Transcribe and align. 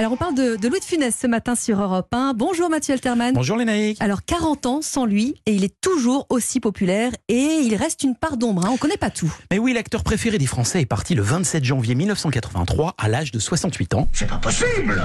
Alors 0.00 0.12
on 0.12 0.16
parle 0.16 0.34
de, 0.34 0.56
de 0.56 0.66
Louis 0.66 0.80
de 0.80 0.84
Funès 0.86 1.14
ce 1.14 1.26
matin 1.26 1.54
sur 1.54 1.78
Europe 1.78 2.08
1. 2.10 2.32
Bonjour 2.32 2.70
Mathieu 2.70 2.94
Alterman. 2.94 3.34
Bonjour 3.34 3.58
Lénaïque. 3.58 3.98
Alors 4.00 4.24
40 4.24 4.64
ans 4.64 4.80
sans 4.80 5.04
lui 5.04 5.34
et 5.44 5.52
il 5.52 5.62
est 5.62 5.78
toujours 5.82 6.24
aussi 6.30 6.58
populaire 6.58 7.12
et 7.28 7.58
il 7.62 7.74
reste 7.74 8.02
une 8.02 8.16
part 8.16 8.38
d'ombre, 8.38 8.64
hein. 8.64 8.70
on 8.72 8.78
connaît 8.78 8.96
pas 8.96 9.10
tout. 9.10 9.30
Mais 9.50 9.58
oui, 9.58 9.74
l'acteur 9.74 10.02
préféré 10.02 10.38
des 10.38 10.46
Français 10.46 10.80
est 10.80 10.86
parti 10.86 11.14
le 11.14 11.20
27 11.20 11.62
janvier 11.64 11.94
1983 11.94 12.94
à 12.96 13.08
l'âge 13.08 13.30
de 13.30 13.38
68 13.38 13.92
ans. 13.92 14.08
C'est 14.14 14.26
pas 14.26 14.38
possible 14.38 15.02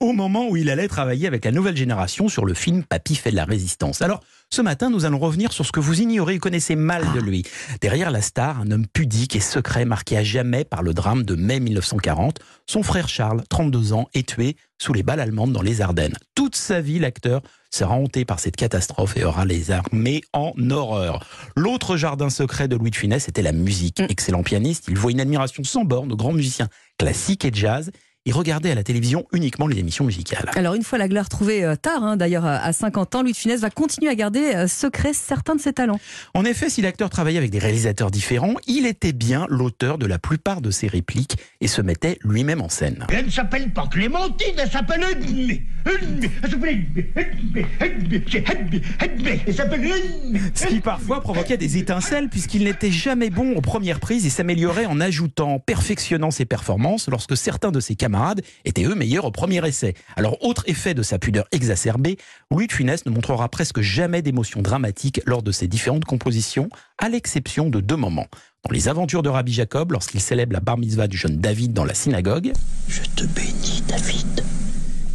Au 0.00 0.12
moment 0.12 0.48
où 0.48 0.56
il 0.56 0.70
allait 0.70 0.88
travailler 0.88 1.26
avec 1.26 1.44
la 1.44 1.52
nouvelle 1.52 1.76
génération 1.76 2.28
sur 2.28 2.44
le 2.44 2.54
film 2.54 2.84
Papy 2.84 3.14
fait 3.14 3.30
de 3.30 3.36
la 3.36 3.44
résistance. 3.44 4.02
Alors, 4.02 4.20
ce 4.50 4.62
matin, 4.62 4.88
nous 4.88 5.04
allons 5.04 5.18
revenir 5.18 5.52
sur 5.52 5.66
ce 5.66 5.72
que 5.72 5.80
vous 5.80 6.00
ignorez 6.00 6.34
et 6.34 6.38
connaissez 6.38 6.74
mal 6.74 7.04
de 7.12 7.20
lui. 7.20 7.44
Derrière 7.82 8.10
la 8.10 8.22
star, 8.22 8.60
un 8.60 8.70
homme 8.70 8.86
pudique 8.86 9.36
et 9.36 9.40
secret 9.40 9.84
marqué 9.84 10.16
à 10.16 10.24
jamais 10.24 10.64
par 10.64 10.82
le 10.82 10.94
drame 10.94 11.22
de 11.22 11.34
mai 11.34 11.60
1940. 11.60 12.38
Son 12.66 12.82
frère 12.82 13.08
Charles, 13.08 13.42
32 13.50 13.92
ans, 13.92 14.08
est 14.14 14.26
tué 14.26 14.56
sous 14.78 14.94
les 14.94 15.02
balles 15.02 15.20
allemandes 15.20 15.52
dans 15.52 15.60
les 15.60 15.80
Ardennes. 15.80 16.16
Toute 16.34 16.56
sa 16.56 16.80
vie, 16.80 16.98
l'acteur 16.98 17.42
sera 17.70 17.94
hanté 17.94 18.24
par 18.24 18.40
cette 18.40 18.56
catastrophe 18.56 19.16
et 19.16 19.24
aura 19.24 19.44
les 19.44 19.70
armées 19.70 20.22
en 20.32 20.52
horreur. 20.70 21.26
L'autre 21.56 21.96
jardin 21.96 22.30
secret 22.30 22.68
de 22.68 22.76
Louis 22.76 22.90
de 22.90 22.96
Funès 22.96 23.28
était 23.28 23.42
la 23.42 23.52
musique. 23.52 24.00
Excellent 24.08 24.42
pianiste, 24.42 24.86
il 24.88 24.96
voit 24.96 25.10
une 25.10 25.20
admiration 25.20 25.62
sans 25.64 25.84
borne 25.84 26.10
aux 26.12 26.16
grands 26.16 26.32
musiciens 26.32 26.68
classiques 26.98 27.44
et 27.44 27.50
jazz 27.52 27.90
il 28.28 28.34
regardait 28.34 28.70
à 28.70 28.74
la 28.74 28.82
télévision 28.82 29.24
uniquement 29.32 29.66
les 29.66 29.78
émissions 29.78 30.04
musicales. 30.04 30.50
Alors 30.54 30.74
une 30.74 30.82
fois 30.82 30.98
la 30.98 31.08
gloire 31.08 31.30
trouvée 31.30 31.64
euh, 31.64 31.76
tard, 31.76 32.04
hein, 32.04 32.18
d'ailleurs 32.18 32.44
à 32.44 32.74
50 32.74 33.14
ans, 33.14 33.22
Louis 33.22 33.32
de 33.32 33.36
Funès 33.38 33.58
va 33.58 33.70
continuer 33.70 34.10
à 34.10 34.14
garder 34.14 34.54
euh, 34.54 34.68
secret 34.68 35.14
certains 35.14 35.54
de 35.54 35.60
ses 35.62 35.72
talents. 35.72 35.98
En 36.34 36.44
effet, 36.44 36.68
si 36.68 36.82
l'acteur 36.82 37.08
travaillait 37.08 37.38
avec 37.38 37.50
des 37.50 37.58
réalisateurs 37.58 38.10
différents, 38.10 38.56
il 38.66 38.84
était 38.84 39.14
bien 39.14 39.46
l'auteur 39.48 39.96
de 39.96 40.04
la 40.04 40.18
plupart 40.18 40.60
de 40.60 40.70
ses 40.70 40.88
répliques 40.88 41.36
et 41.62 41.68
se 41.68 41.80
mettait 41.80 42.18
lui-même 42.22 42.60
en 42.60 42.68
scène. 42.68 43.06
Elle 43.10 43.24
ne 43.24 43.30
s'appelle 43.30 43.72
pas 43.72 43.86
Clémentine, 43.86 44.56
elle 44.58 44.70
s'appelle 44.70 45.06
Edmé. 45.10 45.64
Edmé. 45.86 46.30
Elle 46.42 46.50
s'appelle 46.50 46.86
Edmé. 47.16 47.66
Edmé. 47.80 48.24
C'est 48.30 48.50
Edmé. 48.50 48.82
Edmé. 49.00 49.40
Elle 49.46 49.54
s'appelle 49.54 49.84
Edmé. 49.84 50.40
Ce 50.54 50.66
qui 50.66 50.80
parfois 50.80 51.22
provoquait 51.22 51.56
des 51.56 51.78
étincelles 51.78 52.28
puisqu'il 52.28 52.64
n'était 52.64 52.92
jamais 52.92 53.30
bon 53.30 53.56
aux 53.56 53.62
premières 53.62 54.00
prises 54.00 54.26
et 54.26 54.30
s'améliorait 54.30 54.84
en 54.84 55.00
ajoutant, 55.00 55.60
perfectionnant 55.60 56.30
ses 56.30 56.44
performances 56.44 57.08
lorsque 57.08 57.34
certains 57.34 57.72
de 57.72 57.80
ses 57.80 57.94
camarades 57.94 58.17
étaient 58.64 58.84
eux 58.84 58.94
meilleurs 58.94 59.24
au 59.24 59.30
premier 59.30 59.66
essai. 59.66 59.94
Alors, 60.16 60.42
autre 60.44 60.64
effet 60.66 60.94
de 60.94 61.02
sa 61.02 61.18
pudeur 61.18 61.46
exacerbée, 61.52 62.16
Louis 62.50 62.66
de 62.66 62.72
Funès 62.72 63.06
ne 63.06 63.10
montrera 63.10 63.48
presque 63.48 63.80
jamais 63.80 64.22
d'émotions 64.22 64.62
dramatiques 64.62 65.20
lors 65.26 65.42
de 65.42 65.52
ses 65.52 65.68
différentes 65.68 66.04
compositions, 66.04 66.68
à 66.98 67.08
l'exception 67.08 67.70
de 67.70 67.80
deux 67.80 67.96
moments. 67.96 68.26
Dans 68.64 68.72
les 68.72 68.88
aventures 68.88 69.22
de 69.22 69.28
Rabbi 69.28 69.52
Jacob, 69.52 69.92
lorsqu'il 69.92 70.20
célèbre 70.20 70.52
la 70.52 70.60
bar 70.60 70.78
mitzvah 70.78 71.06
du 71.06 71.16
jeune 71.16 71.36
David 71.36 71.72
dans 71.72 71.84
la 71.84 71.94
synagogue. 71.94 72.52
Je 72.88 73.02
te 73.16 73.24
bénis, 73.24 73.82
David. 73.86 74.44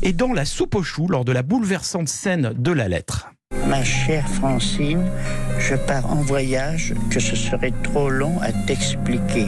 Et 0.01 0.13
dans 0.13 0.33
la 0.33 0.45
soupe 0.45 0.75
aux 0.75 0.83
choux, 0.83 1.07
lors 1.07 1.25
de 1.25 1.31
la 1.31 1.43
bouleversante 1.43 2.09
scène 2.09 2.53
de 2.57 2.71
la 2.71 2.87
lettre. 2.87 3.29
Ma 3.67 3.83
chère 3.83 4.27
Francine, 4.27 5.05
je 5.59 5.75
pars 5.75 6.11
en 6.11 6.21
voyage 6.21 6.93
que 7.09 7.19
ce 7.19 7.35
serait 7.35 7.73
trop 7.83 8.09
long 8.09 8.39
à 8.41 8.51
t'expliquer. 8.51 9.47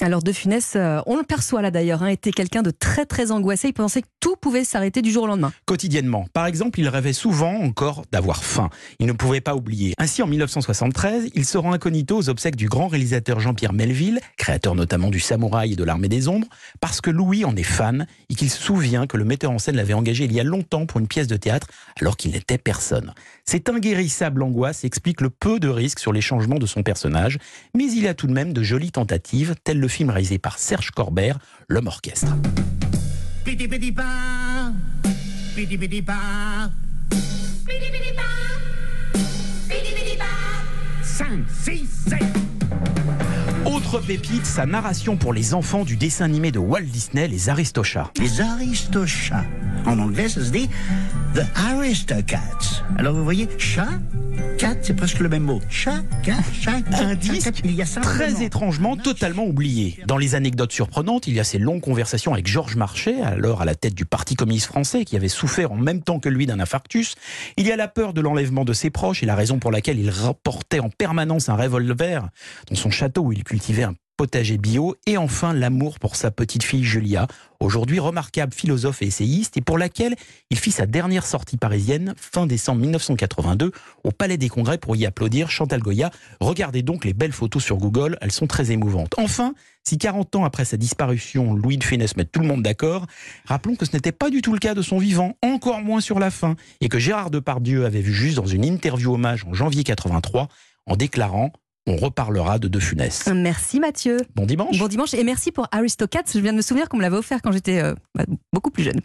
Alors 0.00 0.22
De 0.22 0.32
Funès, 0.32 0.74
euh, 0.74 1.00
on 1.06 1.16
le 1.16 1.22
perçoit 1.22 1.62
là 1.62 1.70
d'ailleurs, 1.70 2.02
hein, 2.02 2.08
était 2.08 2.32
quelqu'un 2.32 2.62
de 2.62 2.70
très 2.70 3.06
très 3.06 3.30
angoissé. 3.30 3.68
Il 3.68 3.74
pensait 3.74 4.02
que 4.02 4.08
tout 4.18 4.34
pouvait 4.36 4.64
s'arrêter 4.64 5.02
du 5.02 5.12
jour 5.12 5.24
au 5.24 5.26
lendemain. 5.26 5.52
Quotidiennement. 5.66 6.26
Par 6.32 6.46
exemple, 6.46 6.80
il 6.80 6.88
rêvait 6.88 7.12
souvent 7.12 7.54
encore 7.54 8.02
d'avoir 8.10 8.44
faim. 8.44 8.70
Il 8.98 9.06
ne 9.06 9.12
pouvait 9.12 9.40
pas 9.40 9.54
oublier. 9.54 9.94
Ainsi, 9.98 10.22
en 10.22 10.26
1973, 10.26 11.30
il 11.34 11.44
se 11.44 11.58
rend 11.58 11.72
incognito 11.72 12.16
aux 12.16 12.28
obsèques 12.28 12.56
du 12.56 12.68
grand 12.68 12.88
réalisateur 12.88 13.38
Jean-Pierre 13.38 13.72
Melville, 13.72 14.20
créateur 14.36 14.74
notamment 14.74 15.10
du 15.10 15.20
Samouraï 15.20 15.72
et 15.72 15.76
de 15.76 15.84
l'Armée 15.84 16.08
des 16.08 16.26
Ombres, 16.26 16.48
parce 16.80 17.00
que 17.00 17.10
Louis 17.10 17.44
en 17.44 17.54
est 17.54 17.62
fan 17.62 18.06
et 18.28 18.34
qu'il 18.34 18.50
se 18.50 18.60
souvient 18.60 19.06
que 19.06 19.16
le 19.16 19.24
metteur 19.24 19.52
en 19.52 19.58
scène 19.58 19.76
l'avait 19.76 19.94
engagé 19.94 20.24
il 20.24 20.32
y 20.32 20.40
a 20.40 20.44
longtemps 20.44 20.86
pour 20.86 20.98
une 20.98 21.08
pièce 21.08 21.28
de 21.28 21.36
théâtre 21.36 21.68
alors 22.00 22.16
qu'il 22.16 22.32
n'était 22.32 22.58
personne. 22.58 23.14
Cette 23.44 23.68
inguérissable 23.68 24.42
angoisse 24.42 24.84
explique 24.84 25.20
le 25.20 25.30
peu 25.30 25.60
de 25.60 25.68
risques 25.68 26.00
sur 26.00 26.12
les 26.12 26.20
changements 26.20 26.58
de 26.58 26.66
son 26.66 26.82
personnage, 26.82 27.38
mais 27.74 27.84
il 27.84 28.08
a 28.08 28.14
tout 28.14 28.26
de 28.26 28.32
même 28.32 28.52
de 28.52 28.62
jolies 28.62 28.90
tentatives, 28.90 29.54
telles 29.62 29.83
le 29.84 29.88
film 29.88 30.08
réalisé 30.08 30.38
par 30.38 30.58
Serge 30.58 30.92
Corbert, 30.92 31.38
L'homme 31.68 31.88
orchestre. 31.88 32.34
Piti 33.44 33.68
piti 33.68 33.92
pa. 33.92 34.72
Piti 35.54 35.76
piti 35.76 36.00
pa. 36.00 36.70
Piti 37.10 37.90
piti 37.92 38.12
pa. 38.16 38.22
Piti 39.68 39.92
piti 39.94 40.16
pa. 40.16 40.24
5, 41.02 41.26
6, 41.64 41.88
7. 42.08 42.18
Autre 43.66 43.98
pépite, 43.98 44.46
sa 44.46 44.64
narration 44.64 45.18
pour 45.18 45.34
les 45.34 45.52
enfants 45.52 45.84
du 45.84 45.98
dessin 45.98 46.24
animé 46.24 46.50
de 46.50 46.58
Walt 46.58 46.84
Disney, 46.84 47.28
Les 47.28 47.50
Aristochats. 47.50 48.10
Les 48.18 48.40
aristochats. 48.40 49.44
En 49.84 49.98
anglais, 49.98 50.30
ça 50.30 50.42
se 50.42 50.50
dit 50.50 50.70
The 51.34 51.42
Aristocats. 51.56 52.84
Alors 52.96 53.12
vous 53.12 53.24
voyez, 53.24 53.48
chat, 53.58 53.88
cat, 54.56 54.76
c'est 54.82 54.94
presque 54.94 55.18
le 55.18 55.28
même 55.28 55.42
mot. 55.42 55.60
Chat, 55.68 56.04
cat, 56.22 56.36
chat, 56.52 56.80
cat, 56.82 56.96
Un 56.96 57.08
chat, 57.08 57.14
disque 57.16 57.52
cat. 57.52 57.60
Il 57.64 57.72
y 57.72 57.82
a 57.82 57.86
très 57.86 58.44
étrangement 58.44 58.96
totalement 58.96 59.44
oublié. 59.44 59.98
Dans 60.06 60.16
les 60.16 60.36
anecdotes 60.36 60.70
surprenantes, 60.70 61.26
il 61.26 61.34
y 61.34 61.40
a 61.40 61.44
ces 61.44 61.58
longues 61.58 61.80
conversations 61.80 62.32
avec 62.32 62.46
Georges 62.46 62.76
Marchais, 62.76 63.20
alors 63.20 63.62
à 63.62 63.64
la 63.64 63.74
tête 63.74 63.94
du 63.94 64.04
Parti 64.04 64.36
communiste 64.36 64.66
français, 64.66 65.04
qui 65.04 65.16
avait 65.16 65.26
souffert 65.26 65.72
en 65.72 65.76
même 65.76 66.02
temps 66.02 66.20
que 66.20 66.28
lui 66.28 66.46
d'un 66.46 66.60
infarctus. 66.60 67.16
Il 67.56 67.66
y 67.66 67.72
a 67.72 67.76
la 67.76 67.88
peur 67.88 68.12
de 68.12 68.20
l'enlèvement 68.20 68.64
de 68.64 68.72
ses 68.72 68.90
proches 68.90 69.24
et 69.24 69.26
la 69.26 69.34
raison 69.34 69.58
pour 69.58 69.72
laquelle 69.72 69.98
il 69.98 70.10
rapportait 70.10 70.78
en 70.78 70.88
permanence 70.88 71.48
un 71.48 71.56
revolver 71.56 72.28
dans 72.70 72.76
son 72.76 72.90
château 72.90 73.22
où 73.22 73.32
il 73.32 73.42
cultivait 73.42 73.82
un 73.82 73.96
potager 74.16 74.58
bio 74.58 74.94
et 75.06 75.16
enfin 75.16 75.52
l'amour 75.52 75.98
pour 75.98 76.16
sa 76.16 76.30
petite 76.30 76.62
fille 76.62 76.84
Julia, 76.84 77.26
aujourd'hui 77.60 77.98
remarquable 77.98 78.52
philosophe 78.52 79.02
et 79.02 79.06
essayiste 79.06 79.56
et 79.56 79.60
pour 79.60 79.78
laquelle 79.78 80.14
il 80.50 80.58
fit 80.58 80.70
sa 80.70 80.86
dernière 80.86 81.26
sortie 81.26 81.56
parisienne 81.56 82.14
fin 82.16 82.46
décembre 82.46 82.80
1982 82.82 83.72
au 84.04 84.10
Palais 84.10 84.36
des 84.36 84.48
Congrès 84.48 84.78
pour 84.78 84.96
y 84.96 85.06
applaudir 85.06 85.50
Chantal 85.50 85.80
Goya. 85.80 86.10
Regardez 86.40 86.82
donc 86.82 87.04
les 87.04 87.12
belles 87.12 87.32
photos 87.32 87.62
sur 87.62 87.76
Google, 87.76 88.16
elles 88.20 88.32
sont 88.32 88.46
très 88.46 88.70
émouvantes. 88.70 89.14
Enfin, 89.18 89.54
si 89.82 89.98
40 89.98 90.36
ans 90.36 90.44
après 90.44 90.64
sa 90.64 90.76
disparition, 90.76 91.52
Louis 91.54 91.76
de 91.76 91.84
Funès 91.84 92.16
met 92.16 92.24
tout 92.24 92.40
le 92.40 92.46
monde 92.46 92.62
d'accord, 92.62 93.06
rappelons 93.44 93.76
que 93.76 93.84
ce 93.84 93.92
n'était 93.92 94.12
pas 94.12 94.30
du 94.30 94.42
tout 94.42 94.52
le 94.52 94.58
cas 94.58 94.74
de 94.74 94.82
son 94.82 94.98
vivant, 94.98 95.34
encore 95.42 95.80
moins 95.80 96.00
sur 96.00 96.18
la 96.18 96.30
fin, 96.30 96.56
et 96.80 96.88
que 96.88 96.98
Gérard 96.98 97.30
Depardieu 97.30 97.84
avait 97.84 98.00
vu 98.00 98.12
juste 98.12 98.36
dans 98.36 98.46
une 98.46 98.64
interview 98.64 99.14
hommage 99.14 99.44
en 99.44 99.54
janvier 99.54 99.84
83 99.84 100.48
en 100.86 100.96
déclarant 100.96 101.52
on 101.86 101.96
reparlera 101.96 102.58
de 102.58 102.68
De 102.68 102.78
Funès. 102.78 103.28
Merci 103.34 103.80
Mathieu. 103.80 104.18
Bon 104.34 104.46
dimanche 104.46 104.78
Bon 104.78 104.88
dimanche 104.88 105.14
et 105.14 105.24
merci 105.24 105.52
pour 105.52 105.68
Aristocats. 105.70 106.22
Je 106.32 106.38
viens 106.38 106.52
de 106.52 106.56
me 106.58 106.62
souvenir 106.62 106.88
qu'on 106.88 106.96
me 106.96 107.02
l'avait 107.02 107.16
offert 107.16 107.42
quand 107.42 107.52
j'étais 107.52 107.82
euh, 107.82 107.94
bah, 108.14 108.24
beaucoup 108.52 108.70
plus 108.70 108.84
jeune. 108.84 109.00